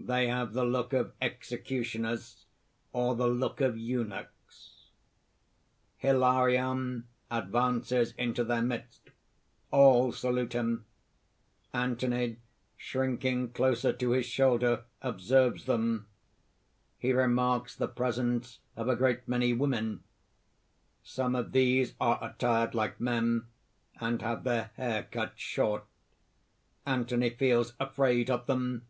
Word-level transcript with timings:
They 0.00 0.28
have 0.28 0.54
the 0.54 0.64
look 0.64 0.92
of 0.94 1.12
executioners, 1.20 2.46
or 2.94 3.14
the 3.14 3.26
look 3.26 3.60
of 3.60 3.76
eunuchs._ 3.76 4.86
_Hilarion 6.02 7.02
advances 7.30 8.12
into 8.12 8.42
their 8.44 8.62
midst. 8.62 9.10
All 9.72 10.12
salute 10.12 10.54
him. 10.54 10.86
Anthony, 11.74 12.38
shrinking 12.78 13.50
closer 13.50 13.92
to 13.92 14.12
his 14.12 14.24
shoulder, 14.24 14.84
observes 15.02 15.66
them. 15.66 16.06
He 16.96 17.12
remarks 17.12 17.74
the 17.76 17.88
presence 17.88 18.60
of 18.76 18.88
a 18.88 18.96
great 18.96 19.26
many 19.28 19.52
women. 19.52 20.04
Some 21.02 21.34
of 21.34 21.50
these 21.52 21.92
are 22.00 22.18
attired 22.22 22.74
like 22.74 22.98
men, 23.00 23.46
and 24.00 24.22
have 24.22 24.44
their 24.44 24.70
hair 24.76 25.02
cut 25.02 25.32
short. 25.36 25.84
Anthony 26.86 27.28
feels 27.30 27.74
afraid 27.80 28.30
of 28.30 28.46
them. 28.46 28.86